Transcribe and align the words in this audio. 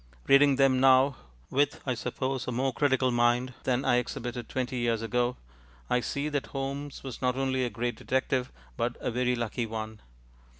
Reading 0.25 0.55
them 0.55 0.79
now 0.79 1.15
with, 1.51 1.79
I 1.85 1.93
suppose, 1.93 2.47
a 2.47 2.51
more 2.51 2.73
critical 2.73 3.11
mind 3.11 3.53
than 3.65 3.85
I 3.85 3.97
exhibited 3.97 4.49
twenty 4.49 4.77
years 4.77 5.03
ago 5.03 5.37
I 5.91 5.99
see 5.99 6.27
that 6.29 6.47
Holmes 6.47 7.03
was 7.03 7.21
not 7.21 7.35
only 7.35 7.63
a 7.63 7.69
great 7.69 7.97
detective, 7.97 8.51
but 8.75 8.97
a 8.99 9.11
very 9.11 9.35
lucky 9.35 9.67
one. 9.67 10.01